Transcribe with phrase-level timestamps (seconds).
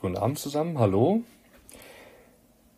[0.00, 1.24] Guten Abend zusammen, hallo.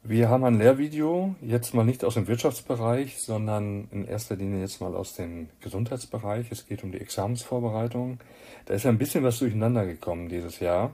[0.02, 4.80] Wir haben ein Lehrvideo, jetzt mal nicht aus dem Wirtschaftsbereich, sondern in erster Linie jetzt
[4.80, 6.50] mal aus dem Gesundheitsbereich.
[6.50, 8.20] Es geht um die Examensvorbereitung.
[8.64, 10.92] Da ist ein bisschen was durcheinander gekommen dieses Jahr.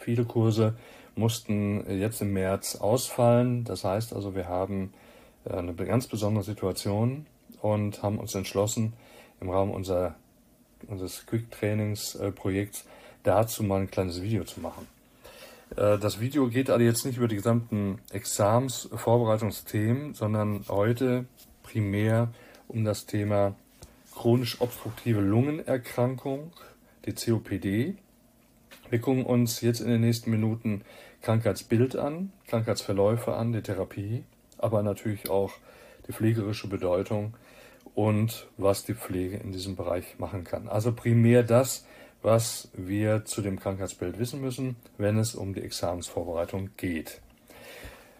[0.00, 0.76] Viele Kurse
[1.16, 3.64] mussten jetzt im März ausfallen.
[3.64, 4.92] Das heißt also, wir haben
[5.46, 7.24] äh, eine ganz besondere Situation
[7.62, 8.92] und haben uns entschlossen,
[9.40, 10.14] im Rahmen unserer,
[10.88, 12.84] unseres Quick-Trainings-Projekts
[13.22, 14.86] dazu mal ein kleines Video zu machen.
[15.76, 21.26] Äh, das Video geht also jetzt nicht über die gesamten Examsvorbereitungsthemen, sondern heute
[21.62, 22.32] primär
[22.68, 23.54] um das Thema
[24.14, 26.52] chronisch obstruktive Lungenerkrankung,
[27.06, 27.96] die COPD.
[28.90, 30.82] Wir gucken uns jetzt in den nächsten Minuten
[31.22, 34.24] Krankheitsbild an, Krankheitsverläufe an, die Therapie,
[34.58, 35.52] aber natürlich auch
[36.06, 37.34] die pflegerische Bedeutung
[37.94, 40.68] und was die Pflege in diesem Bereich machen kann.
[40.68, 41.86] Also primär das,
[42.22, 47.20] was wir zu dem Krankheitsbild wissen müssen, wenn es um die Examensvorbereitung geht.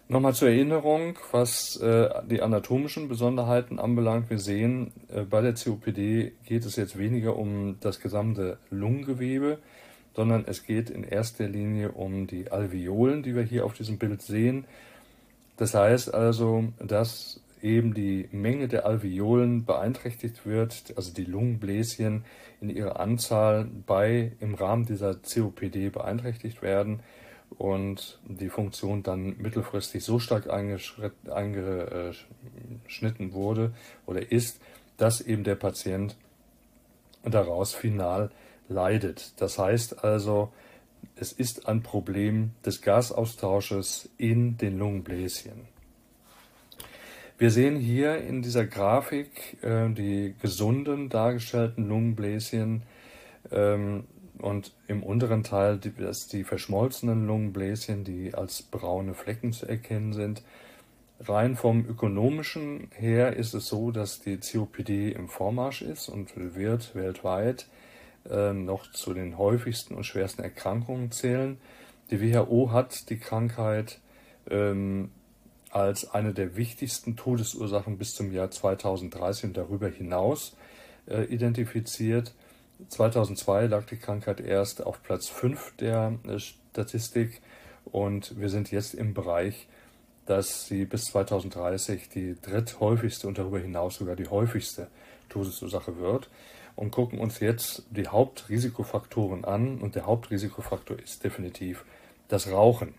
[0.08, 4.28] Nochmal zur Erinnerung, was äh, die anatomischen Besonderheiten anbelangt.
[4.28, 9.58] Wir sehen, äh, bei der COPD geht es jetzt weniger um das gesamte Lungengewebe,
[10.14, 14.20] sondern es geht in erster Linie um die Alveolen, die wir hier auf diesem Bild
[14.20, 14.66] sehen.
[15.56, 22.24] Das heißt also, dass eben die Menge der Alveolen beeinträchtigt wird, also die Lungenbläschen
[22.60, 27.00] in ihrer Anzahl bei im Rahmen dieser COPD beeinträchtigt werden
[27.58, 33.72] und die Funktion dann mittelfristig so stark eingeschnitten wurde
[34.06, 34.60] oder ist,
[34.96, 36.16] dass eben der Patient
[37.22, 38.30] daraus final
[38.68, 39.40] leidet.
[39.40, 40.52] Das heißt also,
[41.16, 45.71] es ist ein Problem des Gasaustausches in den Lungenbläschen.
[47.38, 52.82] Wir sehen hier in dieser Grafik äh, die gesunden dargestellten Lungenbläschen
[53.50, 54.04] ähm,
[54.38, 60.12] und im unteren Teil die, das die verschmolzenen Lungenbläschen, die als braune Flecken zu erkennen
[60.12, 60.42] sind.
[61.20, 66.94] Rein vom ökonomischen her ist es so, dass die COPD im Vormarsch ist und wird
[66.94, 67.66] weltweit
[68.28, 71.58] äh, noch zu den häufigsten und schwersten Erkrankungen zählen.
[72.10, 74.00] Die WHO hat die Krankheit
[74.50, 75.10] ähm,
[75.72, 80.54] als eine der wichtigsten Todesursachen bis zum Jahr 2030 und darüber hinaus
[81.08, 82.34] äh, identifiziert.
[82.88, 87.40] 2002 lag die Krankheit erst auf Platz 5 der äh, Statistik
[87.86, 89.66] und wir sind jetzt im Bereich,
[90.26, 94.88] dass sie bis 2030 die dritthäufigste und darüber hinaus sogar die häufigste
[95.30, 96.28] Todesursache wird
[96.76, 101.84] und gucken uns jetzt die Hauptrisikofaktoren an und der Hauptrisikofaktor ist definitiv
[102.28, 102.94] das Rauchen.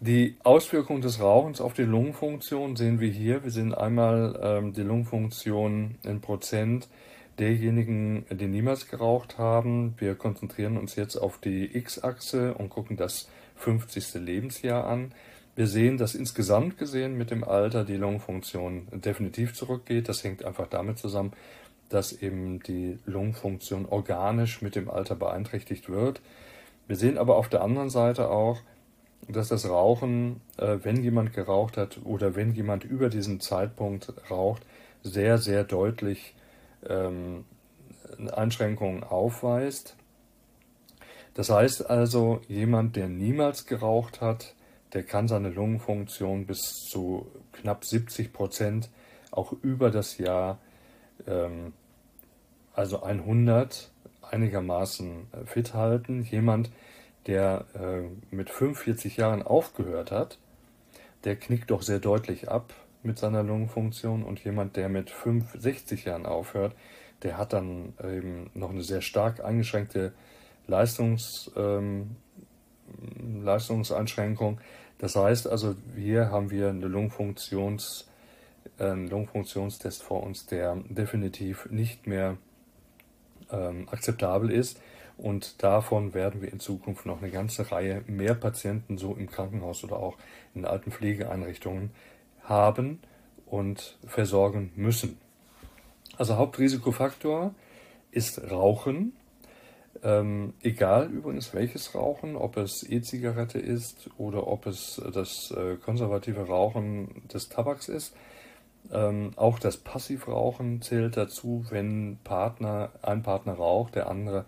[0.00, 3.44] Die Auswirkung des Rauchens auf die Lungenfunktion sehen wir hier.
[3.44, 6.88] Wir sehen einmal ähm, die Lungenfunktion in Prozent
[7.38, 9.94] derjenigen, die niemals geraucht haben.
[9.96, 14.14] Wir konzentrieren uns jetzt auf die X-Achse und gucken das 50.
[14.16, 15.12] Lebensjahr an.
[15.54, 20.10] Wir sehen, dass insgesamt gesehen mit dem Alter die Lungenfunktion definitiv zurückgeht.
[20.10, 21.32] Das hängt einfach damit zusammen,
[21.88, 26.20] dass eben die Lungenfunktion organisch mit dem Alter beeinträchtigt wird.
[26.86, 28.60] Wir sehen aber auf der anderen Seite auch,
[29.28, 34.62] dass das Rauchen, äh, wenn jemand geraucht hat oder wenn jemand über diesen Zeitpunkt raucht,
[35.02, 36.34] sehr, sehr deutlich
[36.88, 37.44] ähm,
[38.32, 39.96] Einschränkungen aufweist.
[41.34, 44.54] Das heißt also, jemand, der niemals geraucht hat,
[44.92, 48.88] der kann seine Lungenfunktion bis zu knapp 70 Prozent
[49.30, 50.58] auch über das Jahr,
[51.26, 51.72] ähm,
[52.72, 53.90] also 100,
[54.22, 56.22] einigermaßen fit halten.
[56.22, 56.74] Jemand, der
[57.28, 60.38] äh, mit 45 Jahren aufgehört hat,
[61.24, 62.72] der knickt doch sehr deutlich ab
[63.02, 66.74] mit seiner Lungenfunktion und jemand, der mit 65 Jahren aufhört,
[67.22, 70.12] der hat dann eben noch eine sehr stark eingeschränkte
[70.66, 72.16] Leistungs, ähm,
[73.42, 74.60] Leistungseinschränkung.
[74.98, 78.08] Das heißt also, hier haben wir eine Lungenfunktions,
[78.78, 82.36] äh, einen Lungenfunktionstest vor uns, der definitiv nicht mehr
[83.50, 84.80] ähm, akzeptabel ist.
[85.16, 89.82] Und davon werden wir in Zukunft noch eine ganze Reihe mehr Patienten so im Krankenhaus
[89.82, 90.16] oder auch
[90.54, 91.90] in alten Pflegeeinrichtungen
[92.42, 93.00] haben
[93.46, 95.18] und versorgen müssen.
[96.18, 97.54] Also Hauptrisikofaktor
[98.10, 99.12] ist Rauchen.
[100.02, 106.46] Ähm, egal übrigens welches Rauchen, ob es E-Zigarette ist oder ob es das äh, konservative
[106.46, 108.14] Rauchen des Tabaks ist.
[108.92, 114.44] Ähm, auch das Passivrauchen zählt dazu, wenn Partner, ein Partner raucht, der andere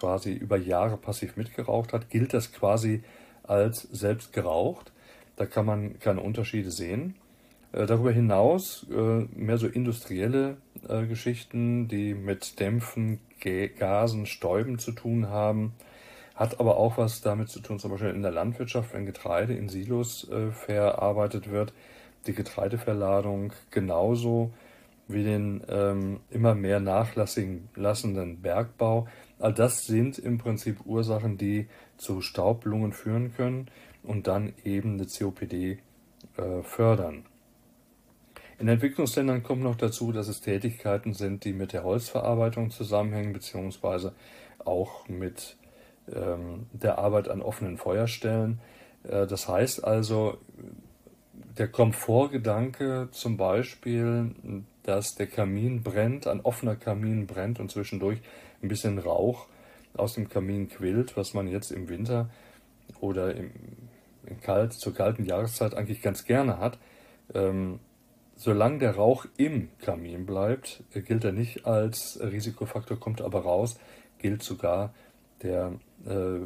[0.00, 3.02] quasi über Jahre passiv mitgeraucht hat, gilt das quasi
[3.42, 4.92] als selbst geraucht.
[5.36, 7.14] Da kann man keine Unterschiede sehen.
[7.72, 10.56] Äh, darüber hinaus äh, mehr so industrielle
[10.88, 13.20] äh, Geschichten, die mit Dämpfen,
[13.78, 15.72] Gasen, Stäuben zu tun haben,
[16.34, 19.70] hat aber auch was damit zu tun, zum Beispiel in der Landwirtschaft, wenn Getreide in
[19.70, 21.72] Silos verarbeitet wird,
[22.26, 24.52] die Getreideverladung genauso
[25.08, 29.08] wie den ähm, immer mehr nachlassenden Bergbau.
[29.40, 31.66] All das sind im Prinzip Ursachen, die
[31.96, 33.68] zu Staublungen führen können
[34.02, 35.78] und dann eben eine COPD
[36.36, 37.24] äh, fördern.
[38.58, 44.12] In Entwicklungsländern kommt noch dazu, dass es Tätigkeiten sind, die mit der Holzverarbeitung zusammenhängen, beziehungsweise
[44.58, 45.56] auch mit
[46.12, 48.60] ähm, der Arbeit an offenen Feuerstellen.
[49.04, 50.36] Äh, das heißt also,
[51.56, 54.34] der Komfortgedanke zum Beispiel,
[54.82, 58.20] dass der Kamin brennt, ein offener Kamin brennt und zwischendurch
[58.62, 59.46] ein bisschen Rauch
[59.96, 62.30] aus dem Kamin quillt, was man jetzt im Winter
[63.00, 63.50] oder im,
[64.26, 66.78] im kalt, zur kalten Jahreszeit eigentlich ganz gerne hat.
[67.34, 67.80] Ähm,
[68.36, 73.78] solange der Rauch im Kamin bleibt, gilt er nicht als Risikofaktor, kommt aber raus,
[74.18, 74.94] gilt sogar
[75.42, 75.72] der
[76.06, 76.40] äh,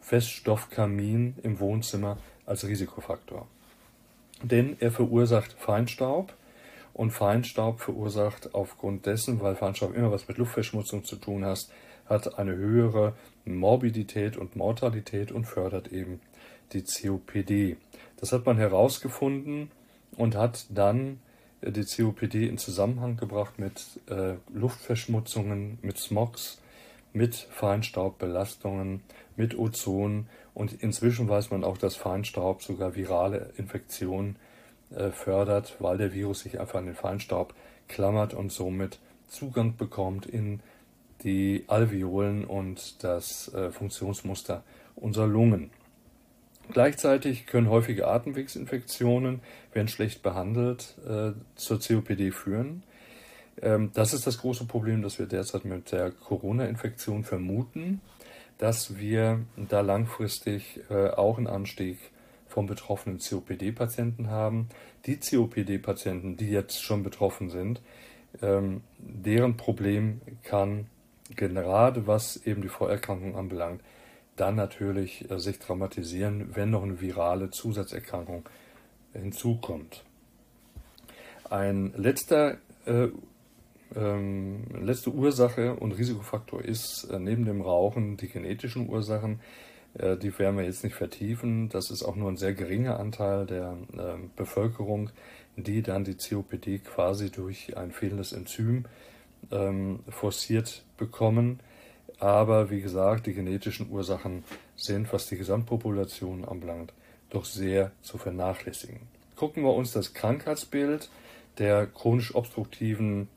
[0.00, 3.46] Feststoffkamin im Wohnzimmer als Risikofaktor.
[4.42, 6.34] Denn er verursacht Feinstaub
[6.94, 11.68] und Feinstaub verursacht aufgrund dessen, weil Feinstaub immer was mit Luftverschmutzung zu tun hat,
[12.06, 13.14] hat eine höhere
[13.44, 16.20] Morbidität und Mortalität und fördert eben
[16.72, 17.76] die COPD.
[18.18, 19.70] Das hat man herausgefunden
[20.16, 21.18] und hat dann
[21.60, 26.60] äh, die COPD in Zusammenhang gebracht mit äh, Luftverschmutzungen, mit Smogs,
[27.12, 29.02] mit Feinstaubbelastungen,
[29.36, 34.36] mit Ozon und inzwischen weiß man auch, dass Feinstaub sogar virale Infektionen
[35.12, 37.54] fördert, weil der Virus sich einfach an den Feinstaub
[37.88, 38.98] klammert und somit
[39.28, 40.60] Zugang bekommt in
[41.22, 44.62] die Alveolen und das äh, Funktionsmuster
[44.94, 45.70] unserer Lungen.
[46.72, 49.40] Gleichzeitig können häufige Atemwegsinfektionen,
[49.72, 52.82] wenn schlecht behandelt, äh, zur COPD führen.
[53.60, 58.00] Ähm, das ist das große Problem, das wir derzeit mit der Corona-Infektion vermuten,
[58.58, 61.98] dass wir da langfristig äh, auch einen Anstieg
[62.54, 64.68] von betroffenen COPD-Patienten haben.
[65.06, 67.82] Die COPD-Patienten, die jetzt schon betroffen sind,
[68.42, 70.86] ähm, deren Problem kann
[71.34, 73.82] gerade was eben die Vorerkrankung anbelangt,
[74.36, 78.48] dann natürlich äh, sich dramatisieren, wenn noch eine virale Zusatzerkrankung
[79.12, 80.04] hinzukommt.
[81.50, 83.08] Ein letzter äh,
[83.96, 89.40] ähm, letzte Ursache und Risikofaktor ist äh, neben dem Rauchen die genetischen Ursachen.
[89.98, 91.68] Äh, die werden wir jetzt nicht vertiefen.
[91.68, 95.10] Das ist auch nur ein sehr geringer Anteil der äh, Bevölkerung,
[95.56, 98.86] die dann die COPD quasi durch ein fehlendes Enzym
[99.50, 101.60] ähm, forciert bekommen.
[102.18, 104.44] Aber wie gesagt, die genetischen Ursachen
[104.76, 106.92] sind, was die Gesamtpopulation anbelangt,
[107.30, 109.00] doch sehr zu vernachlässigen.
[109.36, 111.10] Gucken wir uns das Krankheitsbild
[111.58, 113.28] der chronisch obstruktiven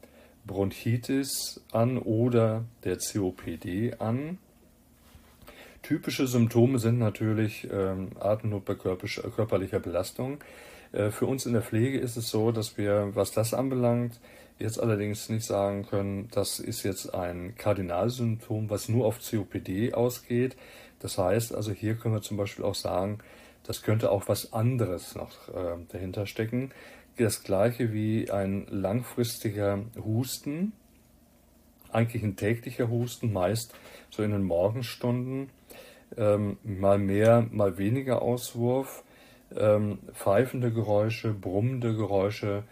[0.45, 4.38] Bronchitis an oder der COPD an.
[5.88, 10.39] Typische Symptome sind natürlich ähm, Atemnot bei körperlicher Belastung.
[10.92, 14.19] Äh, für uns in der Pflege ist es so, dass wir, was das anbelangt,
[14.60, 20.57] jetzt allerdings nicht sagen können, das ist jetzt ein Kardinalsymptom, was nur auf COPD ausgeht.
[21.00, 23.19] Das heißt also, hier können wir zum Beispiel auch sagen,
[23.63, 26.72] das könnte auch was anderes noch äh, dahinter stecken.
[27.18, 30.74] Das gleiche wie ein langfristiger Husten,
[31.94, 33.74] eigentlich ein täglicher Husten, meist
[34.10, 35.50] so in den Morgenstunden,
[36.15, 39.04] ähm, mal mehr, mal weniger Auswurf,
[39.56, 42.64] ähm, pfeifende Geräusche, brummende Geräusche,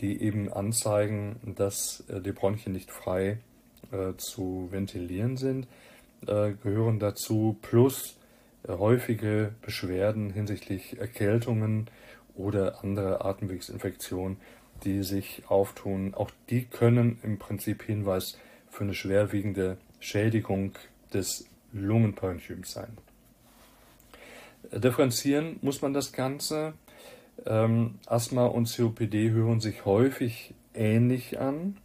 [0.00, 3.38] die eben anzeigen, dass äh, die Bronchien nicht frei
[3.92, 5.66] äh, zu ventilieren sind,
[6.26, 8.18] äh, gehören dazu, plus
[8.66, 11.88] äh, häufige Beschwerden hinsichtlich Erkältungen
[12.34, 14.38] oder andere Atemwegsinfektionen,
[14.84, 16.14] die sich auftun.
[16.14, 18.38] Auch die können im Prinzip Hinweis
[18.70, 20.72] für eine schwerwiegende Schädigung
[21.12, 22.96] des Lungenparenchyms sein.
[24.70, 26.74] Äh, differenzieren muss man das Ganze
[27.46, 31.76] ähm, Asthma und COPD hören sich häufig ähnlich an,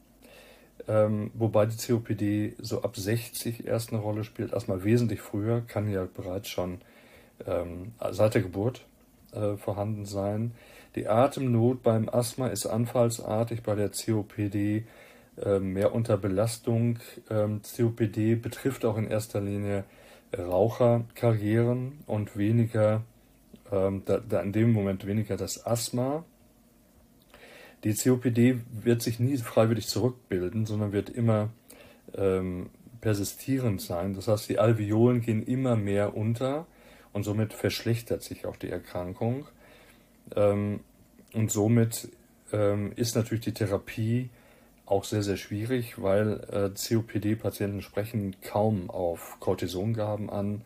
[0.88, 4.54] ähm, wobei die COPD so ab 60 erst eine Rolle spielt.
[4.54, 6.80] Asthma wesentlich früher, kann ja bereits schon
[7.46, 8.86] ähm, seit der Geburt
[9.34, 10.54] äh, vorhanden sein.
[10.96, 14.86] Die Atemnot beim Asthma ist anfallsartig, bei der COPD
[15.60, 17.00] mehr unter Belastung.
[17.30, 19.86] Ähm, COPD betrifft auch in erster Linie
[20.38, 23.04] Raucherkarrieren und weniger
[23.72, 24.04] ähm,
[24.44, 26.24] in dem Moment weniger das Asthma.
[27.84, 31.50] Die COPD wird sich nie freiwillig zurückbilden, sondern wird immer
[32.16, 32.70] ähm,
[33.02, 34.14] persistierend sein.
[34.14, 36.66] Das heißt, die Alveolen gehen immer mehr unter
[37.14, 39.48] und somit verschlechtert sich auch die Erkrankung.
[40.36, 40.82] Ähm,
[41.34, 42.10] und somit
[42.52, 44.30] ähm, ist natürlich die Therapie
[44.90, 50.62] auch sehr, sehr schwierig, weil äh, COPD-Patienten sprechen kaum auf Cortisongaben an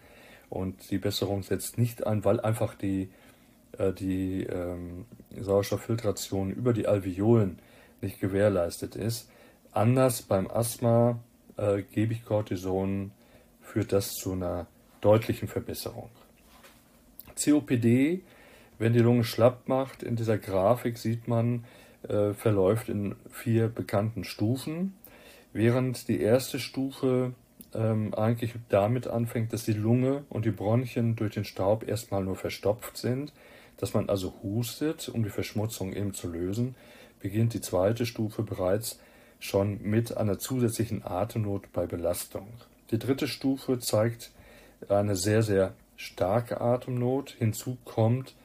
[0.50, 3.10] Und die Besserung setzt nicht ein, weil einfach die,
[3.78, 5.06] äh, die ähm,
[5.38, 7.60] Sauerstofffiltration über die Alveolen
[8.02, 9.30] nicht gewährleistet ist.
[9.72, 11.20] Anders beim Asthma
[11.58, 13.12] äh, gebe ich Cortison,
[13.62, 14.68] führt das zu einer
[15.02, 16.10] deutlichen Verbesserung.
[17.36, 18.22] COPD,
[18.78, 21.66] wenn die Lunge schlapp macht, in dieser Grafik sieht man,
[22.08, 24.96] äh, verläuft in vier bekannten Stufen,
[25.54, 27.34] während die erste Stufe
[27.74, 32.36] ähm, eigentlich damit anfängt, dass die Lunge und die Bronchien durch den Staub erstmal nur
[32.36, 33.34] verstopft sind,
[33.78, 36.76] dass man also hustet, um die Verschmutzung eben zu lösen,
[37.20, 39.00] beginnt die zweite Stufe bereits
[39.40, 42.48] schon mit einer zusätzlichen Atemnot bei Belastung.
[42.92, 44.32] Die dritte Stufe zeigt
[44.88, 47.32] eine sehr, sehr starke Atemnot.
[47.32, 48.36] Hinzu kommt,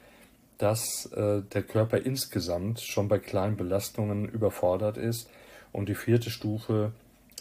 [0.59, 5.29] dass äh, der Körper insgesamt schon bei kleinen Belastungen überfordert ist.
[5.71, 6.91] Und die vierte Stufe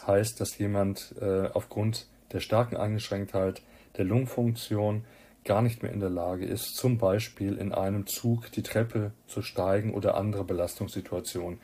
[0.07, 3.61] heißt, dass jemand äh, aufgrund der starken Eingeschränktheit
[3.97, 5.05] der Lungenfunktion
[5.45, 9.43] gar nicht mehr in der Lage ist, zum Beispiel in einem Zug die Treppe zu
[9.43, 11.59] steigen oder andere Belastungssituationen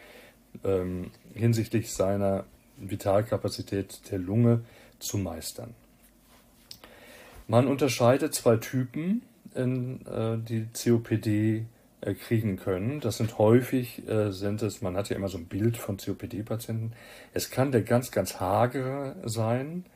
[0.64, 2.44] ähm, hinsichtlich seiner
[2.78, 4.64] Vitalkapazität der Lunge
[4.98, 5.74] zu meistern.
[7.46, 9.22] Man unterscheidet zwei Typen,
[9.54, 11.66] in, äh, die COPD
[12.00, 13.00] äh, kriegen können.
[13.00, 16.92] Das sind häufig, äh, sind es, man hat ja immer so ein Bild von COPD-Patienten.
[17.32, 19.86] Es kann der ganz, ganz hagere sein,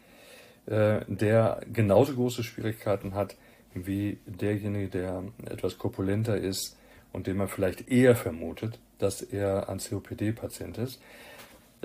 [0.66, 3.36] äh, der genauso große Schwierigkeiten hat
[3.74, 6.78] wie derjenige, der etwas korpulenter ist
[7.12, 11.00] und den man vielleicht eher vermutet, dass er ein COPD-Patient ist.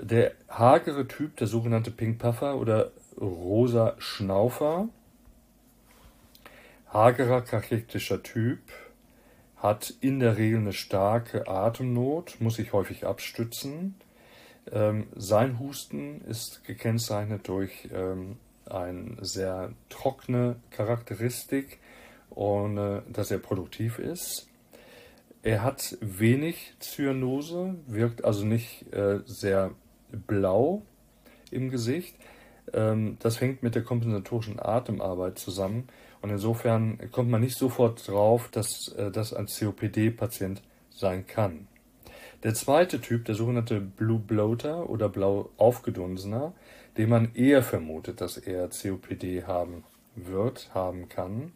[0.00, 2.90] Der hagere Typ, der sogenannte Pink Puffer oder
[3.20, 4.88] rosa Schnaufer,
[6.94, 8.60] hagerer kachektischer Typ,
[9.56, 13.96] hat in der Regel eine starke Atemnot, muss sich häufig abstützen.
[14.70, 18.36] Ähm, sein Husten ist gekennzeichnet durch ähm,
[18.66, 21.80] eine sehr trockene Charakteristik,
[22.30, 24.48] ohne dass er produktiv ist.
[25.42, 29.72] Er hat wenig Zyanose, wirkt also nicht äh, sehr
[30.10, 30.82] blau
[31.50, 32.16] im Gesicht.
[32.72, 35.88] Ähm, das hängt mit der kompensatorischen Atemarbeit zusammen.
[36.22, 41.66] Und insofern kommt man nicht sofort drauf, dass äh, das ein COPD-Patient sein kann.
[42.42, 46.52] Der zweite Typ, der sogenannte Blue Bloater oder blau aufgedunsener,
[46.96, 51.52] den man eher vermutet, dass er COPD haben wird, haben kann,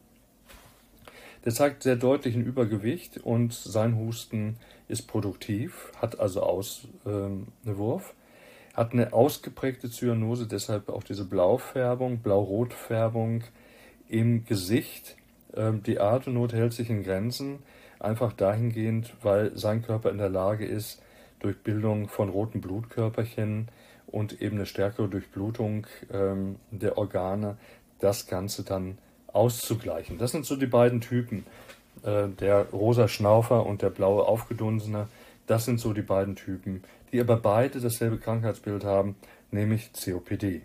[1.45, 4.57] der zeigt sehr deutlichen Übergewicht und sein Husten
[4.89, 8.15] ist produktiv, hat also Auswurf,
[8.79, 13.43] hat eine ausgeprägte Zyanose, deshalb auch diese Blaufärbung, Blau-Rot-Färbung
[14.09, 15.17] im Gesicht.
[15.57, 17.59] Ähm, die Atemnot hält sich in Grenzen,
[17.99, 21.03] einfach dahingehend, weil sein Körper in der Lage ist,
[21.41, 23.67] durch Bildung von roten Blutkörperchen
[24.07, 27.57] und eben eine stärkere Durchblutung ähm, der Organe
[27.99, 28.99] das Ganze dann
[29.33, 30.19] auszugleichen.
[30.19, 31.45] Das sind so die beiden Typen,
[32.05, 35.09] äh, der rosa Schnaufer und der blaue Aufgedunsene.
[35.49, 39.17] Das sind so die beiden Typen, die aber beide dasselbe Krankheitsbild haben,
[39.51, 40.63] nämlich COPD.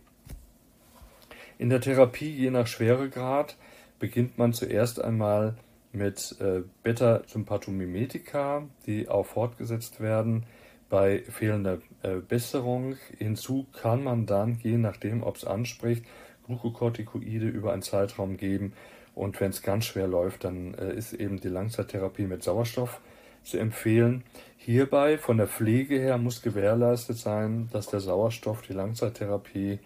[1.58, 3.58] In der Therapie, je nach Schweregrad,
[4.00, 5.56] beginnt man zuerst einmal
[5.94, 10.46] mit äh, Beta-Sympathomimetika, die auch fortgesetzt werden
[10.90, 12.98] bei fehlender äh, Besserung.
[13.18, 16.06] Hinzu kann man dann, je nachdem, ob es anspricht,
[16.46, 18.74] Glukokortikoide über einen Zeitraum geben.
[19.16, 23.00] Und wenn es ganz schwer läuft, dann äh, ist eben die Langzeittherapie mit Sauerstoff
[23.44, 24.24] zu empfehlen.
[24.58, 29.80] Hierbei von der Pflege her muss gewährleistet sein, dass der Sauerstoff, die Langzeittherapie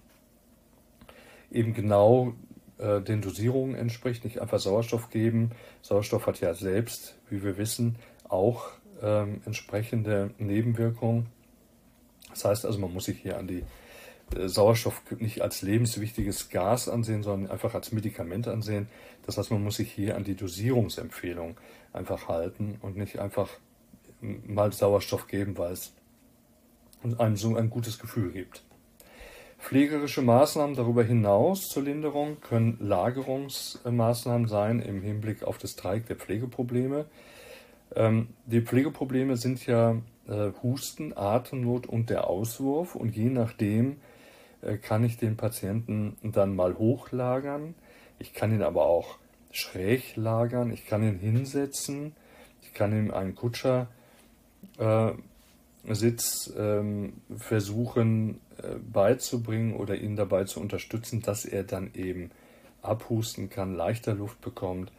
[1.51, 2.33] eben genau
[2.77, 5.51] äh, den Dosierungen entspricht, nicht einfach Sauerstoff geben.
[5.81, 7.95] Sauerstoff hat ja selbst, wie wir wissen,
[8.29, 8.69] auch
[9.01, 11.27] ähm, entsprechende Nebenwirkungen.
[12.29, 13.63] Das heißt also, man muss sich hier an die
[14.35, 18.87] Sauerstoff nicht als lebenswichtiges Gas ansehen, sondern einfach als Medikament ansehen.
[19.25, 21.57] Das heißt, man muss sich hier an die Dosierungsempfehlung
[21.93, 23.49] einfach halten und nicht einfach
[24.21, 25.93] mal Sauerstoff geben, weil es
[27.17, 28.63] einem so ein gutes Gefühl gibt.
[29.59, 36.15] Pflegerische Maßnahmen darüber hinaus zur Linderung können Lagerungsmaßnahmen sein im Hinblick auf das Dreieck der
[36.15, 37.05] Pflegeprobleme.
[37.95, 43.97] Ähm, die Pflegeprobleme sind ja äh, Husten, Atemnot und der Auswurf und je nachdem
[44.81, 47.75] kann ich den Patienten dann mal hochlagern.
[48.19, 49.17] Ich kann ihn aber auch
[49.51, 50.71] schräg lagern.
[50.71, 52.15] Ich kann ihn hinsetzen.
[52.61, 53.87] Ich kann ihm einen Kutscher
[54.77, 55.11] äh,
[55.89, 62.31] Sitz ähm, versuchen äh, beizubringen oder ihn dabei zu unterstützen, dass er dann eben
[62.81, 64.91] abhusten kann, leichter Luft bekommt,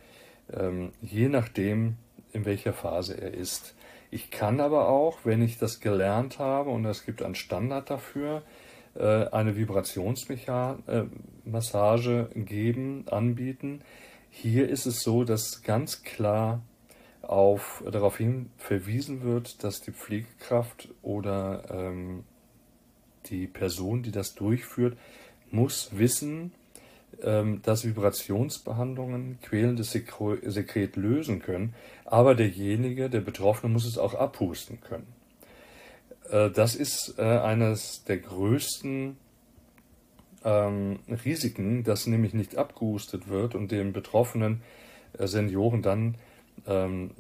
[0.53, 1.97] ähm, je nachdem,
[2.33, 3.75] in welcher Phase er ist.
[4.11, 8.39] Ich kann aber auch, wenn ich das gelernt habe und es gibt einen Standard dafür,
[8.39, 13.83] äh, eine Vibrationsmassage äh, geben, anbieten.
[14.31, 16.63] Hier ist es so, dass ganz klar
[17.23, 22.25] auf, darauf hin verwiesen wird, dass die Pflegekraft oder ähm,
[23.27, 24.97] die Person, die das durchführt,
[25.51, 26.53] muss wissen,
[27.23, 34.81] ähm, dass Vibrationsbehandlungen quälendes Sekret lösen können, aber derjenige, der Betroffene, muss es auch abhusten
[34.81, 35.18] können.
[36.31, 39.17] Äh, das ist äh, eines der größten
[40.45, 44.63] ähm, Risiken, dass nämlich nicht abgehustet wird und den betroffenen
[45.19, 46.17] äh, Senioren dann
[46.67, 47.13] ähm,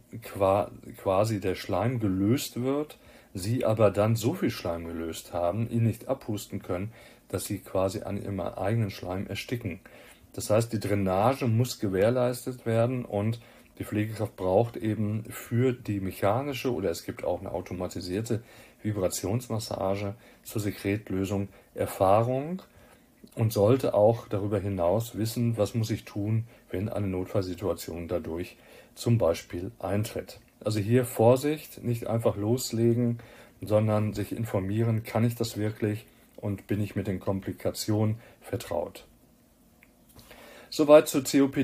[0.97, 2.99] quasi der Schleim gelöst wird,
[3.35, 6.93] sie aber dann so viel Schleim gelöst haben, ihn nicht abhusten können,
[7.29, 9.81] dass sie quasi an ihrem eigenen Schleim ersticken.
[10.33, 13.41] Das heißt, die Drainage muss gewährleistet werden und
[13.79, 18.43] die Pflegekraft braucht eben für die mechanische oder es gibt auch eine automatisierte
[18.82, 22.62] Vibrationsmassage zur Sekretlösung Erfahrung
[23.35, 28.56] und sollte auch darüber hinaus wissen, was muss ich tun, wenn eine Notfallsituation dadurch
[28.94, 30.40] zum Beispiel eintritt.
[30.61, 33.20] Also hier Vorsicht, nicht einfach loslegen,
[33.62, 36.06] sondern sich informieren, kann ich das wirklich
[36.37, 39.06] und bin ich mit den Komplikationen vertraut.
[40.70, 41.56] Soweit zur COPD.